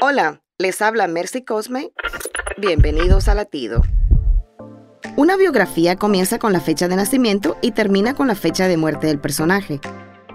[0.00, 1.90] Hola, les habla Mercy Cosme.
[2.56, 3.82] Bienvenidos a Latido.
[5.16, 9.08] Una biografía comienza con la fecha de nacimiento y termina con la fecha de muerte
[9.08, 9.80] del personaje.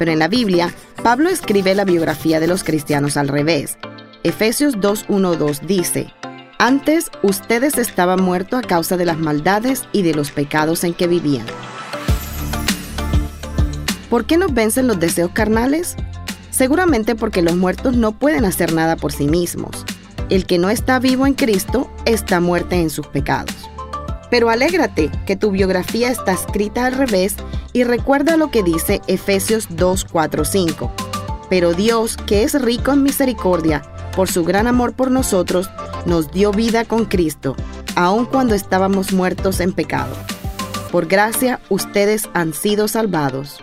[0.00, 3.78] Pero en la Biblia, Pablo escribe la biografía de los cristianos al revés.
[4.24, 6.12] Efesios 2.1.2 dice,
[6.58, 11.06] Antes ustedes estaban muertos a causa de las maldades y de los pecados en que
[11.06, 11.46] vivían.
[14.10, 15.96] ¿Por qué nos vencen los deseos carnales?
[16.52, 19.84] Seguramente porque los muertos no pueden hacer nada por sí mismos.
[20.28, 23.54] El que no está vivo en Cristo está muerto en sus pecados.
[24.30, 27.34] Pero alégrate que tu biografía está escrita al revés
[27.72, 30.92] y recuerda lo que dice Efesios 2, 4, 5.
[31.50, 33.82] Pero Dios, que es rico en misericordia,
[34.14, 35.70] por su gran amor por nosotros,
[36.06, 37.56] nos dio vida con Cristo,
[37.94, 40.14] aun cuando estábamos muertos en pecado.
[40.90, 43.62] Por gracia, ustedes han sido salvados.